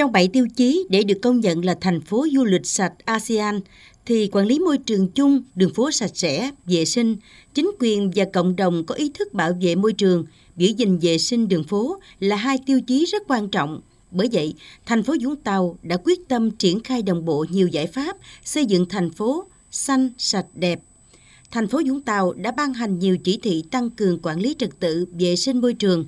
Trong 0.00 0.12
7 0.12 0.28
tiêu 0.28 0.46
chí 0.56 0.86
để 0.90 1.02
được 1.02 1.18
công 1.22 1.40
nhận 1.40 1.64
là 1.64 1.76
thành 1.80 2.00
phố 2.00 2.26
du 2.32 2.44
lịch 2.44 2.66
sạch 2.66 2.92
ASEAN, 3.04 3.60
thì 4.06 4.28
quản 4.32 4.46
lý 4.46 4.58
môi 4.58 4.78
trường 4.78 5.08
chung, 5.08 5.42
đường 5.54 5.74
phố 5.74 5.90
sạch 5.90 6.10
sẽ, 6.14 6.50
vệ 6.66 6.84
sinh, 6.84 7.16
chính 7.54 7.70
quyền 7.80 8.10
và 8.14 8.24
cộng 8.32 8.56
đồng 8.56 8.86
có 8.86 8.94
ý 8.94 9.10
thức 9.14 9.34
bảo 9.34 9.52
vệ 9.60 9.74
môi 9.74 9.92
trường, 9.92 10.24
giữ 10.56 10.68
gìn 10.76 10.98
vệ 10.98 11.18
sinh 11.18 11.48
đường 11.48 11.64
phố 11.64 12.00
là 12.20 12.36
hai 12.36 12.58
tiêu 12.66 12.80
chí 12.80 13.04
rất 13.04 13.22
quan 13.28 13.48
trọng. 13.48 13.80
Bởi 14.10 14.28
vậy, 14.32 14.54
thành 14.86 15.02
phố 15.02 15.14
Vũng 15.22 15.36
Tàu 15.36 15.78
đã 15.82 15.96
quyết 16.04 16.28
tâm 16.28 16.50
triển 16.50 16.80
khai 16.80 17.02
đồng 17.02 17.24
bộ 17.24 17.46
nhiều 17.50 17.68
giải 17.68 17.86
pháp 17.86 18.16
xây 18.44 18.66
dựng 18.66 18.88
thành 18.88 19.10
phố 19.10 19.44
xanh, 19.70 20.10
sạch, 20.18 20.46
đẹp. 20.54 20.80
Thành 21.50 21.68
phố 21.68 21.80
Vũng 21.86 22.00
Tàu 22.00 22.32
đã 22.32 22.50
ban 22.50 22.74
hành 22.74 22.98
nhiều 22.98 23.16
chỉ 23.24 23.38
thị 23.42 23.64
tăng 23.70 23.90
cường 23.90 24.18
quản 24.22 24.40
lý 24.40 24.54
trật 24.58 24.70
tự, 24.80 25.06
vệ 25.12 25.36
sinh 25.36 25.60
môi 25.60 25.74
trường. 25.74 26.06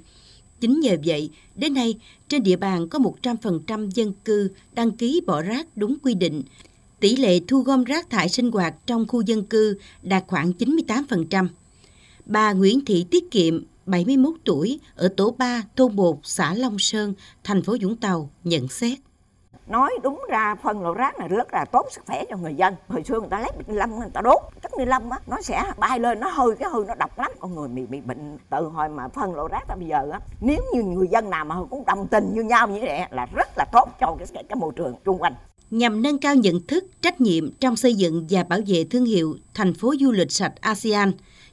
Chính 0.63 0.81
nhờ 0.81 0.97
vậy, 1.05 1.31
đến 1.55 1.75
nay, 1.75 1.95
trên 2.29 2.43
địa 2.43 2.57
bàn 2.57 2.89
có 2.89 2.99
100% 2.99 3.91
dân 3.91 4.13
cư 4.25 4.51
đăng 4.73 4.91
ký 4.91 5.21
bỏ 5.27 5.43
rác 5.43 5.77
đúng 5.77 5.97
quy 6.03 6.15
định, 6.15 6.43
tỷ 7.01 7.17
lệ 7.17 7.41
thu 7.49 7.61
gom 7.63 7.85
rác 7.85 8.11
thải 8.11 8.29
sinh 8.29 8.51
hoạt 8.51 8.75
trong 8.87 9.09
khu 9.09 9.21
dân 9.21 9.45
cư 9.45 9.79
đạt 10.03 10.25
khoảng 10.27 10.53
98%. 10.59 11.49
Bà 12.27 12.53
Nguyễn 12.53 12.85
Thị 12.85 13.05
Tiết 13.11 13.31
Kiệm, 13.31 13.65
71 13.87 14.35
tuổi, 14.45 14.79
ở 14.95 15.09
tổ 15.17 15.35
3, 15.39 15.63
thôn 15.77 15.97
1, 15.97 16.21
xã 16.23 16.55
Long 16.55 16.79
Sơn, 16.79 17.15
thành 17.45 17.63
phố 17.63 17.77
Vũng 17.81 17.97
Tàu, 17.97 18.31
nhận 18.45 18.69
xét. 18.69 18.99
Nói 19.67 19.99
đúng 20.03 20.25
ra 20.29 20.55
phân 20.55 20.83
loại 20.83 20.95
rác 20.99 21.19
này 21.19 21.29
rất 21.29 21.55
là 21.55 21.65
tốt 21.65 21.87
sức 21.91 22.05
khỏe 22.07 22.25
cho 22.31 22.37
người 22.37 22.55
dân. 22.55 22.75
Hồi 22.89 23.05
xưa 23.05 23.21
người 23.21 23.29
ta 23.29 23.41
lấy 23.41 23.51
bịch 23.59 23.69
ni 23.69 23.75
lông 23.75 23.99
người 23.99 24.11
ta 24.13 24.21
đốt, 24.21 24.43
chất 24.63 24.73
ni 24.79 24.85
lông 24.85 25.11
á, 25.11 25.19
nó 25.27 25.43
sẽ 25.43 25.63
bay 25.79 26.01
lên, 26.01 26.21
nó 26.21 26.29
hơi 26.29 26.57
cái 26.59 26.71
hơi 26.71 26.85
nó 26.89 26.95
độc 26.95 27.19
lắm. 27.19 27.31
Con 27.41 27.55
người 27.55 27.69
bị 27.69 27.87
bị 27.87 28.01
bệnh 28.01 28.39
từ 28.51 28.67
hồi 28.67 28.89
mà 28.89 29.09
phân 29.09 29.35
loại 29.35 29.49
rác 29.53 29.69
ra 29.69 29.75
bây 29.75 29.89
giờ 29.89 30.11
á, 30.13 30.21
nếu 30.41 30.63
như 30.75 30.83
người 30.83 31.09
dân 31.09 31.31
nào 31.31 31.45
mà 31.45 31.57
cũng 31.71 31.85
đồng 31.85 32.07
tình 32.07 32.35
như 32.35 32.43
nhau 32.43 32.69
như 32.69 32.81
vậy 32.83 33.01
là 33.11 33.27
rất 33.35 33.49
là 33.57 33.65
tốt 33.73 33.89
cho 34.01 34.17
cái, 34.19 34.29
cái, 34.35 34.45
cái 34.49 34.57
môi 34.57 34.73
trường 34.77 34.95
xung 35.07 35.23
quanh 35.23 35.35
nhằm 35.73 36.03
nâng 36.03 36.19
cao 36.19 36.35
nhận 36.35 36.67
thức, 36.67 36.85
trách 37.01 37.21
nhiệm 37.21 37.53
trong 37.53 37.77
xây 37.77 37.95
dựng 37.95 38.27
và 38.31 38.45
bảo 38.45 38.59
vệ 38.67 38.85
thương 38.91 39.05
hiệu 39.05 39.37
thành 39.55 39.75
phố 39.75 39.95
du 40.01 40.13
lịch 40.13 40.33
sạch 40.33 40.53
ASEAN. 40.61 41.13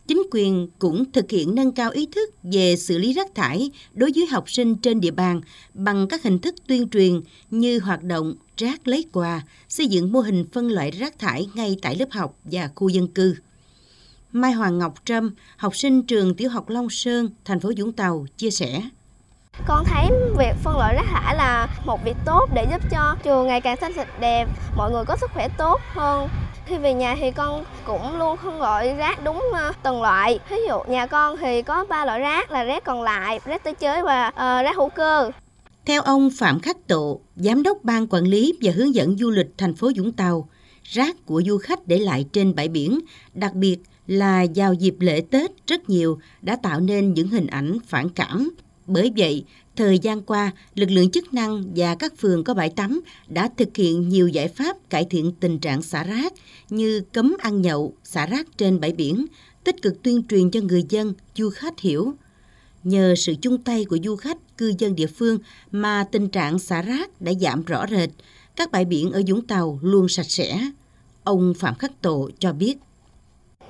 Chính 0.09 0.23
quyền 0.31 0.67
cũng 0.79 1.11
thực 1.11 1.31
hiện 1.31 1.55
nâng 1.55 1.71
cao 1.71 1.91
ý 1.91 2.07
thức 2.15 2.29
về 2.43 2.75
xử 2.75 2.97
lý 2.97 3.13
rác 3.13 3.35
thải 3.35 3.71
đối 3.93 4.11
với 4.15 4.25
học 4.25 4.49
sinh 4.49 4.75
trên 4.75 5.01
địa 5.01 5.11
bàn 5.11 5.41
bằng 5.73 6.07
các 6.07 6.23
hình 6.23 6.39
thức 6.39 6.55
tuyên 6.67 6.89
truyền 6.89 7.21
như 7.51 7.79
hoạt 7.79 8.03
động 8.03 8.33
rác 8.57 8.87
lấy 8.87 9.05
quà, 9.13 9.41
xây 9.67 9.87
dựng 9.87 10.11
mô 10.11 10.19
hình 10.19 10.45
phân 10.53 10.71
loại 10.71 10.91
rác 10.91 11.19
thải 11.19 11.47
ngay 11.53 11.77
tại 11.81 11.95
lớp 11.95 12.05
học 12.11 12.35
và 12.43 12.69
khu 12.75 12.89
dân 12.89 13.07
cư. 13.07 13.35
Mai 14.31 14.51
Hoàng 14.51 14.77
Ngọc 14.77 14.93
Trâm, 15.05 15.35
học 15.57 15.75
sinh 15.75 16.03
trường 16.03 16.35
tiểu 16.35 16.49
học 16.49 16.69
Long 16.69 16.89
Sơn, 16.89 17.29
thành 17.45 17.59
phố 17.59 17.71
Vũng 17.77 17.91
Tàu, 17.91 18.25
chia 18.37 18.51
sẻ. 18.51 18.81
Con 19.67 19.83
thấy 19.85 20.05
việc 20.37 20.53
phân 20.63 20.77
loại 20.77 20.95
rác 20.95 21.05
thải 21.05 21.35
là 21.35 21.67
một 21.85 21.99
việc 22.05 22.15
tốt 22.25 22.49
để 22.55 22.67
giúp 22.71 22.81
cho 22.91 23.15
trường 23.23 23.47
ngày 23.47 23.61
càng 23.61 23.77
xanh 23.81 23.93
sạch 23.95 24.19
đẹp, 24.19 24.47
mọi 24.75 24.91
người 24.91 25.03
có 25.07 25.17
sức 25.21 25.31
khỏe 25.33 25.47
tốt 25.57 25.79
hơn. 25.93 26.29
Khi 26.69 26.77
về 26.77 26.93
nhà 26.93 27.15
thì 27.19 27.31
con 27.31 27.63
cũng 27.85 28.19
luôn 28.19 28.37
không 28.37 28.59
loại 28.59 28.95
rác 28.95 29.23
đúng 29.23 29.43
ờ, 29.53 29.71
từng 29.83 30.01
loại. 30.01 30.39
Ví 30.49 30.57
dụ 30.67 30.79
nhà 30.87 31.05
con 31.05 31.37
thì 31.37 31.61
có 31.61 31.85
ba 31.85 32.05
loại 32.05 32.19
rác 32.19 32.51
là 32.51 32.63
rác 32.63 32.83
còn 32.83 33.01
lại, 33.01 33.39
rác 33.45 33.63
tái 33.63 33.73
chế 33.73 34.01
và 34.01 34.27
uh, 34.27 34.35
rác 34.37 34.75
hữu 34.75 34.89
cơ. 34.89 35.31
Theo 35.85 36.01
ông 36.01 36.29
Phạm 36.39 36.59
Khắc 36.59 36.87
Tụ, 36.87 37.21
Giám 37.35 37.63
đốc 37.63 37.77
Ban 37.83 38.07
Quản 38.07 38.23
lý 38.23 38.53
và 38.61 38.71
Hướng 38.75 38.95
dẫn 38.95 39.17
Du 39.17 39.29
lịch 39.29 39.47
thành 39.57 39.75
phố 39.75 39.91
Vũng 39.97 40.11
Tàu, 40.11 40.49
rác 40.83 41.25
của 41.25 41.41
du 41.45 41.57
khách 41.57 41.87
để 41.87 41.99
lại 41.99 42.25
trên 42.33 42.55
bãi 42.55 42.67
biển, 42.67 42.99
đặc 43.33 43.53
biệt 43.53 43.77
là 44.07 44.45
vào 44.55 44.73
dịp 44.73 44.95
lễ 44.99 45.21
Tết 45.31 45.51
rất 45.67 45.89
nhiều 45.89 46.19
đã 46.41 46.55
tạo 46.63 46.79
nên 46.79 47.13
những 47.13 47.27
hình 47.27 47.47
ảnh 47.47 47.77
phản 47.87 48.09
cảm 48.09 48.49
bởi 48.89 49.11
vậy, 49.17 49.43
thời 49.75 49.99
gian 49.99 50.21
qua, 50.21 50.51
lực 50.75 50.91
lượng 50.91 51.11
chức 51.11 51.33
năng 51.33 51.63
và 51.75 51.95
các 51.95 52.13
phường 52.17 52.43
có 52.43 52.53
bãi 52.53 52.69
tắm 52.69 53.01
đã 53.27 53.49
thực 53.57 53.77
hiện 53.77 54.09
nhiều 54.09 54.27
giải 54.27 54.47
pháp 54.47 54.89
cải 54.89 55.05
thiện 55.09 55.31
tình 55.39 55.59
trạng 55.59 55.81
xả 55.81 56.03
rác 56.03 56.33
như 56.69 57.01
cấm 57.13 57.35
ăn 57.39 57.61
nhậu, 57.61 57.93
xả 58.03 58.25
rác 58.25 58.57
trên 58.57 58.79
bãi 58.79 58.91
biển, 58.91 59.25
tích 59.63 59.81
cực 59.81 60.03
tuyên 60.03 60.23
truyền 60.29 60.51
cho 60.51 60.59
người 60.61 60.83
dân, 60.89 61.13
du 61.35 61.49
khách 61.49 61.79
hiểu. 61.79 62.13
Nhờ 62.83 63.15
sự 63.17 63.35
chung 63.41 63.57
tay 63.57 63.85
của 63.85 63.97
du 64.03 64.15
khách, 64.15 64.57
cư 64.57 64.73
dân 64.77 64.95
địa 64.95 65.07
phương 65.07 65.37
mà 65.71 66.05
tình 66.11 66.29
trạng 66.29 66.59
xả 66.59 66.81
rác 66.81 67.21
đã 67.21 67.33
giảm 67.41 67.63
rõ 67.63 67.85
rệt, 67.87 68.09
các 68.55 68.71
bãi 68.71 68.85
biển 68.85 69.11
ở 69.11 69.21
Vũng 69.27 69.47
Tàu 69.47 69.79
luôn 69.81 70.07
sạch 70.09 70.29
sẽ. 70.29 70.71
Ông 71.23 71.53
Phạm 71.53 71.75
Khắc 71.75 72.01
Tổ 72.01 72.29
cho 72.39 72.53
biết. 72.53 72.77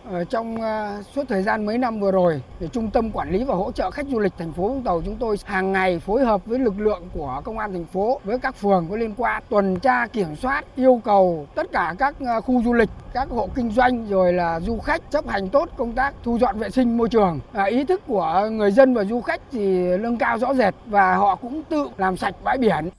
Ở 0.09 0.23
trong 0.23 0.61
à, 0.61 1.03
suốt 1.15 1.23
thời 1.29 1.43
gian 1.43 1.65
mấy 1.65 1.77
năm 1.77 1.99
vừa 1.99 2.11
rồi, 2.11 2.41
thì 2.59 2.67
Trung 2.71 2.89
tâm 2.91 3.11
Quản 3.11 3.31
lý 3.31 3.43
và 3.43 3.55
Hỗ 3.55 3.71
trợ 3.71 3.91
Khách 3.91 4.05
Du 4.11 4.19
lịch 4.19 4.33
thành 4.37 4.53
phố 4.53 4.67
Vũng 4.67 4.83
Tàu 4.83 5.01
chúng 5.05 5.15
tôi 5.15 5.35
hàng 5.45 5.71
ngày 5.71 5.99
phối 5.99 6.25
hợp 6.25 6.45
với 6.45 6.59
lực 6.59 6.79
lượng 6.79 7.03
của 7.13 7.41
Công 7.43 7.59
an 7.59 7.73
thành 7.73 7.85
phố 7.85 8.19
với 8.23 8.39
các 8.39 8.55
phường 8.55 8.87
có 8.89 8.95
liên 8.95 9.13
quan 9.17 9.43
tuần 9.49 9.79
tra 9.79 10.07
kiểm 10.07 10.35
soát 10.35 10.65
yêu 10.75 11.01
cầu 11.03 11.47
tất 11.55 11.71
cả 11.71 11.95
các 11.99 12.15
à, 12.25 12.39
khu 12.41 12.63
du 12.63 12.73
lịch, 12.73 12.89
các 13.13 13.29
hộ 13.29 13.49
kinh 13.55 13.71
doanh 13.71 14.07
rồi 14.09 14.33
là 14.33 14.59
du 14.59 14.77
khách 14.77 15.11
chấp 15.11 15.27
hành 15.27 15.49
tốt 15.49 15.69
công 15.77 15.91
tác 15.91 16.13
thu 16.23 16.37
dọn 16.39 16.59
vệ 16.59 16.69
sinh 16.69 16.97
môi 16.97 17.09
trường. 17.09 17.39
À, 17.53 17.63
ý 17.63 17.83
thức 17.83 18.01
của 18.07 18.49
người 18.51 18.71
dân 18.71 18.93
và 18.93 19.03
du 19.03 19.21
khách 19.21 19.41
thì 19.51 19.97
nâng 19.97 20.17
cao 20.17 20.37
rõ 20.37 20.53
rệt 20.53 20.73
và 20.85 21.15
họ 21.15 21.35
cũng 21.35 21.63
tự 21.69 21.89
làm 21.97 22.17
sạch 22.17 22.35
bãi 22.43 22.57
biển. 22.57 22.89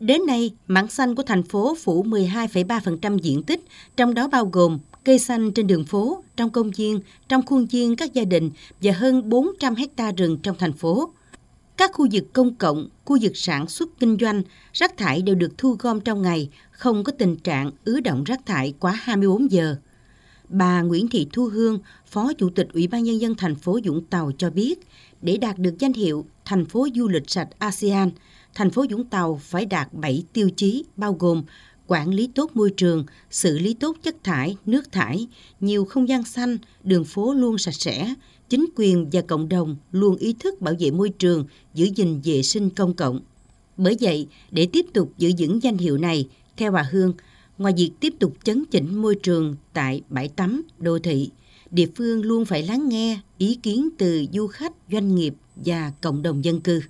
Đến 0.00 0.20
nay, 0.26 0.50
mảng 0.66 0.88
xanh 0.88 1.14
của 1.14 1.22
thành 1.22 1.42
phố 1.42 1.74
phủ 1.84 2.04
12,3% 2.04 3.18
diện 3.18 3.42
tích, 3.42 3.60
trong 3.96 4.14
đó 4.14 4.28
bao 4.32 4.44
gồm 4.52 4.78
cây 5.04 5.18
xanh 5.18 5.52
trên 5.52 5.66
đường 5.66 5.84
phố, 5.84 6.24
trong 6.36 6.50
công 6.50 6.70
viên, 6.70 7.00
trong 7.28 7.46
khuôn 7.46 7.66
viên 7.66 7.96
các 7.96 8.14
gia 8.14 8.24
đình 8.24 8.50
và 8.82 8.92
hơn 8.92 9.28
400 9.28 9.74
hecta 9.74 10.12
rừng 10.12 10.38
trong 10.42 10.56
thành 10.58 10.72
phố. 10.72 11.12
Các 11.76 11.90
khu 11.94 12.06
vực 12.12 12.24
công 12.32 12.54
cộng, 12.54 12.88
khu 13.04 13.18
vực 13.22 13.36
sản 13.36 13.68
xuất 13.68 13.88
kinh 14.00 14.16
doanh, 14.20 14.42
rác 14.72 14.96
thải 14.96 15.22
đều 15.22 15.34
được 15.34 15.58
thu 15.58 15.76
gom 15.78 16.00
trong 16.00 16.22
ngày, 16.22 16.48
không 16.70 17.04
có 17.04 17.12
tình 17.18 17.36
trạng 17.36 17.70
ứ 17.84 18.00
động 18.00 18.24
rác 18.24 18.46
thải 18.46 18.74
quá 18.80 18.92
24 18.92 19.52
giờ. 19.52 19.76
Bà 20.48 20.82
Nguyễn 20.82 21.08
Thị 21.08 21.26
Thu 21.32 21.44
Hương, 21.44 21.78
Phó 22.06 22.32
Chủ 22.38 22.50
tịch 22.50 22.68
Ủy 22.72 22.86
ban 22.86 23.02
Nhân 23.02 23.20
dân 23.20 23.34
thành 23.34 23.54
phố 23.54 23.78
Vũng 23.84 24.04
Tàu 24.04 24.32
cho 24.38 24.50
biết, 24.50 24.80
để 25.22 25.36
đạt 25.36 25.58
được 25.58 25.74
danh 25.78 25.92
hiệu 25.92 26.26
thành 26.44 26.64
phố 26.64 26.88
du 26.94 27.08
lịch 27.08 27.30
sạch 27.30 27.48
ASEAN, 27.58 28.10
thành 28.54 28.70
phố 28.70 28.84
Vũng 28.90 29.04
Tàu 29.04 29.40
phải 29.42 29.66
đạt 29.66 29.92
7 29.92 30.24
tiêu 30.32 30.50
chí 30.56 30.84
bao 30.96 31.12
gồm 31.12 31.42
quản 31.92 32.08
lý 32.08 32.26
tốt 32.34 32.50
môi 32.54 32.70
trường, 32.70 33.04
xử 33.30 33.58
lý 33.58 33.74
tốt 33.74 33.96
chất 34.02 34.24
thải, 34.24 34.56
nước 34.66 34.92
thải, 34.92 35.26
nhiều 35.60 35.84
không 35.84 36.08
gian 36.08 36.24
xanh, 36.24 36.58
đường 36.84 37.04
phố 37.04 37.34
luôn 37.34 37.58
sạch 37.58 37.74
sẽ, 37.74 38.14
chính 38.48 38.66
quyền 38.76 39.10
và 39.12 39.20
cộng 39.20 39.48
đồng 39.48 39.76
luôn 39.90 40.16
ý 40.16 40.34
thức 40.38 40.60
bảo 40.60 40.74
vệ 40.80 40.90
môi 40.90 41.08
trường, 41.08 41.44
giữ 41.74 41.88
gìn 41.96 42.20
vệ 42.24 42.42
sinh 42.42 42.70
công 42.70 42.94
cộng. 42.94 43.20
Bởi 43.76 43.96
vậy, 44.00 44.26
để 44.50 44.66
tiếp 44.72 44.86
tục 44.92 45.12
giữ 45.18 45.32
vững 45.38 45.62
danh 45.62 45.78
hiệu 45.78 45.98
này, 45.98 46.28
theo 46.56 46.72
bà 46.72 46.82
Hương, 46.92 47.12
ngoài 47.58 47.74
việc 47.76 47.90
tiếp 48.00 48.14
tục 48.18 48.36
chấn 48.44 48.64
chỉnh 48.70 49.02
môi 49.02 49.14
trường 49.14 49.56
tại 49.72 50.02
bãi 50.08 50.28
tắm, 50.28 50.62
đô 50.78 50.98
thị, 50.98 51.30
địa 51.70 51.86
phương 51.96 52.22
luôn 52.22 52.44
phải 52.44 52.62
lắng 52.62 52.88
nghe 52.88 53.20
ý 53.38 53.54
kiến 53.54 53.88
từ 53.98 54.24
du 54.32 54.46
khách, 54.46 54.72
doanh 54.92 55.14
nghiệp 55.14 55.34
và 55.56 55.92
cộng 56.00 56.22
đồng 56.22 56.44
dân 56.44 56.60
cư. 56.60 56.80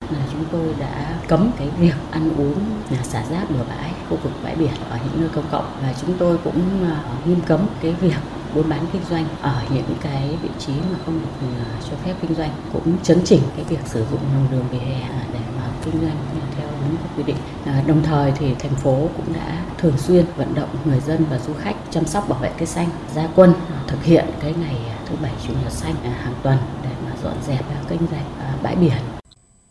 Chúng 0.00 0.44
tôi 0.52 0.74
đã 0.80 1.19
cấm 1.30 1.50
cái 1.58 1.68
việc 1.78 1.94
ăn 2.10 2.30
uống 2.36 2.54
xả 3.02 3.24
rác 3.30 3.50
bừa 3.50 3.64
bãi 3.68 3.90
khu 4.08 4.16
vực 4.22 4.32
bãi 4.44 4.56
biển 4.56 4.72
ở 4.90 4.98
những 5.04 5.20
nơi 5.20 5.28
công 5.34 5.44
cộng. 5.50 5.64
Và 5.82 5.94
chúng 6.00 6.18
tôi 6.18 6.38
cũng 6.44 6.84
à, 6.84 7.02
nghiêm 7.24 7.40
cấm 7.46 7.60
cái 7.80 7.92
việc 7.92 8.16
buôn 8.54 8.68
bán 8.68 8.86
kinh 8.92 9.02
doanh 9.10 9.24
ở 9.40 9.62
những 9.74 9.94
cái 10.02 10.38
vị 10.42 10.48
trí 10.58 10.72
mà 10.72 10.98
không 11.04 11.20
được 11.20 11.46
à, 11.58 11.64
cho 11.90 11.96
phép 12.04 12.14
kinh 12.22 12.34
doanh. 12.34 12.50
Cũng 12.72 12.96
chấn 13.02 13.20
chỉnh 13.24 13.40
cái 13.56 13.64
việc 13.64 13.78
sử 13.84 14.04
dụng 14.10 14.20
lòng 14.34 14.46
đường 14.50 14.64
vỉa 14.70 14.78
hè 14.78 15.00
để 15.32 15.40
mà 15.56 15.62
kinh 15.84 16.00
doanh 16.00 16.16
theo 16.56 16.68
đúng 16.80 16.96
các 16.96 17.08
quy 17.16 17.22
định. 17.22 17.36
À, 17.66 17.82
đồng 17.86 18.02
thời 18.02 18.32
thì 18.32 18.54
thành 18.54 18.74
phố 18.74 19.08
cũng 19.16 19.32
đã 19.32 19.62
thường 19.78 19.98
xuyên 19.98 20.24
vận 20.36 20.54
động 20.54 20.68
người 20.84 21.00
dân 21.00 21.24
và 21.30 21.38
du 21.38 21.52
khách 21.58 21.74
chăm 21.90 22.06
sóc 22.06 22.28
bảo 22.28 22.38
vệ 22.38 22.50
cây 22.58 22.66
xanh, 22.66 22.88
gia 23.14 23.28
quân 23.34 23.52
à, 23.52 23.78
thực 23.86 24.04
hiện 24.04 24.24
cái 24.40 24.54
ngày 24.60 24.76
thứ 25.06 25.16
bảy 25.22 25.32
chủ 25.46 25.52
nhật 25.62 25.72
xanh 25.72 25.94
hàng 25.94 26.34
tuần 26.42 26.58
để 26.82 26.90
mà 27.06 27.12
dọn 27.22 27.34
dẹp 27.46 27.64
kênh 27.88 28.00
rạch 28.10 28.62
bãi 28.62 28.76
biển 28.76 29.19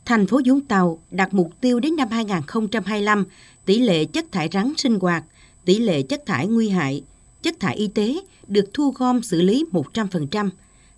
thành 0.10 0.28
phố 0.28 0.42
Vũng 0.46 0.62
Tàu 0.62 1.00
đặt 1.12 1.34
mục 1.34 1.62
tiêu 1.62 1.80
đến 1.80 1.96
năm 1.96 2.08
2025 2.12 3.26
tỷ 3.66 3.80
lệ 3.80 4.06
chất 4.06 4.32
thải 4.32 4.50
rắn 4.52 4.74
sinh 4.78 5.00
hoạt, 5.00 5.24
tỷ 5.66 5.80
lệ 5.80 6.02
chất 6.02 6.26
thải 6.26 6.48
nguy 6.48 6.70
hại, 6.70 7.04
chất 7.42 7.60
thải 7.60 7.76
y 7.76 7.88
tế 7.88 8.16
được 8.48 8.74
thu 8.74 8.94
gom 8.96 9.22
xử 9.22 9.42
lý 9.42 9.66
100%, 9.72 10.50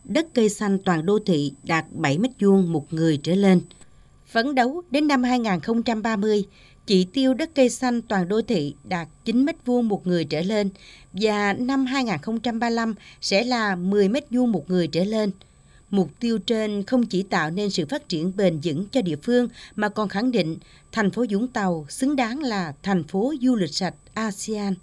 đất 0.03 0.27
cây 0.33 0.49
xanh 0.49 0.77
toàn 0.85 1.05
đô 1.05 1.19
thị 1.25 1.53
đạt 1.63 1.85
7 1.91 2.17
mét 2.17 2.31
vuông 2.39 2.73
một 2.73 2.93
người 2.93 3.17
trở 3.17 3.35
lên. 3.35 3.61
Phấn 4.27 4.55
đấu 4.55 4.81
đến 4.91 5.07
năm 5.07 5.23
2030, 5.23 6.45
chỉ 6.85 7.05
tiêu 7.13 7.33
đất 7.33 7.49
cây 7.55 7.69
xanh 7.69 8.01
toàn 8.01 8.27
đô 8.27 8.41
thị 8.41 8.75
đạt 8.83 9.07
9 9.25 9.45
mét 9.45 9.55
vuông 9.65 9.87
một 9.87 10.07
người 10.07 10.25
trở 10.25 10.41
lên 10.41 10.69
và 11.13 11.53
năm 11.53 11.85
2035 11.85 12.93
sẽ 13.21 13.43
là 13.43 13.75
10 13.75 14.09
mét 14.09 14.29
vuông 14.29 14.51
một 14.51 14.69
người 14.69 14.87
trở 14.87 15.03
lên. 15.03 15.31
Mục 15.91 16.09
tiêu 16.19 16.37
trên 16.37 16.83
không 16.83 17.05
chỉ 17.05 17.23
tạo 17.23 17.51
nên 17.51 17.69
sự 17.69 17.85
phát 17.85 18.09
triển 18.09 18.31
bền 18.35 18.59
vững 18.63 18.85
cho 18.91 19.01
địa 19.01 19.15
phương, 19.23 19.47
mà 19.75 19.89
còn 19.89 20.09
khẳng 20.09 20.31
định 20.31 20.57
thành 20.91 21.11
phố 21.11 21.25
Vũng 21.29 21.47
Tàu 21.47 21.85
xứng 21.89 22.15
đáng 22.15 22.39
là 22.39 22.73
thành 22.83 23.03
phố 23.03 23.33
du 23.41 23.55
lịch 23.55 23.73
sạch 23.73 23.95
ASEAN. 24.13 24.75